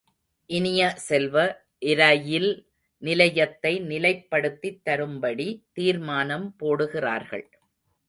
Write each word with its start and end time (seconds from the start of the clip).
இனிய 0.49 0.93
செல்வ, 0.97 1.35
இரயில் 1.83 2.49
நிலையத்தை 3.03 3.73
நிலைப்படுத்தித் 3.81 4.81
தரும்படி 4.89 5.49
தீர்மானம் 5.73 6.55
போடுகிறார்கள். 6.59 7.47